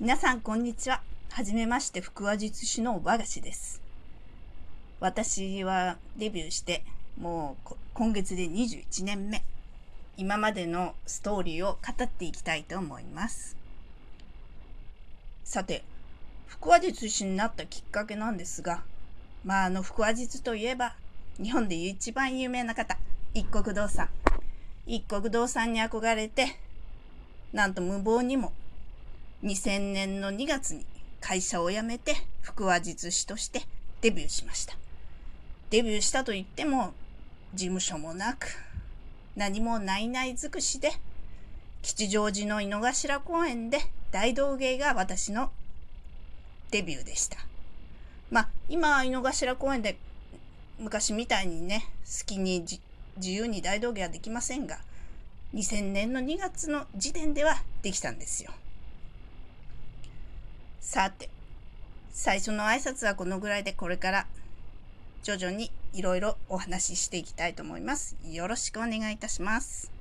[0.00, 1.02] 皆さんこんにちは。
[1.32, 3.82] はじめまして、腹話術師の和菓子です。
[5.00, 6.84] 私はデビューして
[7.20, 9.42] もう今月で21年目。
[10.16, 13.56] 今までのストーリーを語っていきたいと思います。
[15.42, 15.82] さて、
[16.60, 18.84] 腹話術師になったきっかけなんですが、
[19.44, 20.94] まああの腹話術といえば、
[21.42, 22.96] 日本で一番有名な方、
[23.34, 24.08] 一国堂さん。
[24.86, 26.56] 一国堂さんに憧れて、
[27.52, 28.52] なんと無謀にも
[29.42, 30.84] 2000年の2月に
[31.20, 33.62] 会社を辞めて腹話術師として
[34.00, 34.74] デビューしました。
[35.70, 36.92] デビューしたと言っても
[37.54, 38.48] 事務所もなく
[39.36, 40.92] 何もないない尽くしで
[41.82, 43.78] 吉祥寺の井の頭公園で
[44.10, 45.50] 大道芸が私の
[46.70, 47.38] デビューでした。
[48.30, 49.96] まあ今は井の頭公園で
[50.80, 52.80] 昔みたいにね好きに自
[53.30, 54.78] 由に大道芸はできませんが
[55.54, 58.50] 2000年の2月の時点ではできたんですよ。
[60.90, 61.28] さて、
[62.12, 64.26] 最初の挨拶はこのぐらいでこれから
[65.22, 68.16] 徐々にいろいろお話ししていきたいと思います。
[68.24, 69.92] よろしくお願いいたします。